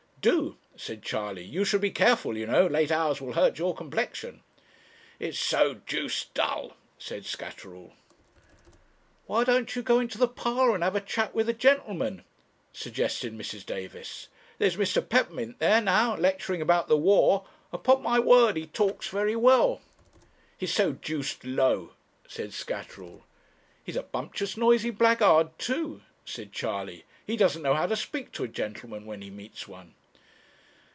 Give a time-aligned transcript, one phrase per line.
[0.23, 4.43] 'Do,' said Charley; 'you should be careful, you know; late hours will hurt your complexion.'
[5.19, 7.93] 'It's so deuced dull,' said Scatterall.
[9.25, 12.23] 'Why don't you go into the parlour, and have a chat with the gentlemen?'
[12.71, 13.65] suggested Mrs.
[13.65, 14.27] Davis;
[14.59, 14.97] 'there's Mr.
[15.01, 19.81] Peppermint there now, lecturing about the war; upon my word he talks very well.'
[20.55, 21.93] 'He's so deuced low,'
[22.27, 23.23] said Scatterall.
[23.83, 28.43] 'He's a bumptious noisy blackguard too,' said Charley; 'he doesn't know how to speak to
[28.43, 29.95] a gentleman, when he meets one.'